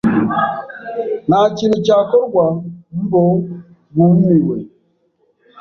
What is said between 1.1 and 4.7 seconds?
ntakintu cyakorwa mbo bumiwe